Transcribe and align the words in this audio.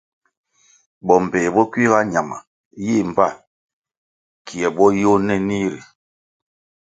Bo 1.05 1.13
mbpéh 1.23 1.47
bo 1.53 1.61
kuiga 1.71 1.99
ñama 2.13 2.37
yih 2.85 3.03
mbpa 3.09 3.25
kie 4.45 4.67
bo 4.75 4.85
yôh 5.01 5.19
nenih 5.27 5.67
ri. 5.71 5.81